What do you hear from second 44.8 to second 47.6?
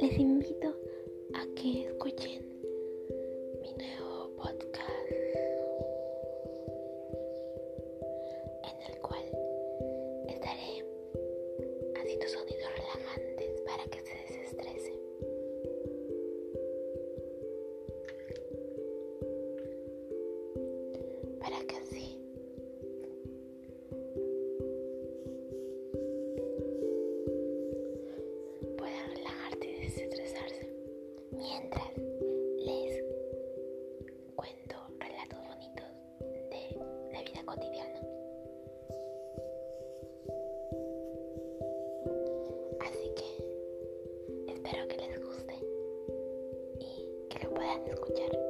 que les guste y que lo